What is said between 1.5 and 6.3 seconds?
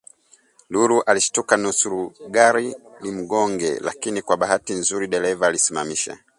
nusuragari limgonge lakini kwa bahati nzuri dereva alilisimamisha